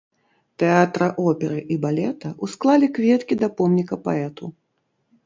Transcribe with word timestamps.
Тэатра 0.61 1.09
оперы 1.31 1.59
і 1.75 1.77
балета, 1.83 2.31
усклалі 2.47 2.89
кветкі 2.97 3.39
да 3.43 3.51
помніка 3.61 3.95
паэту. 4.07 4.45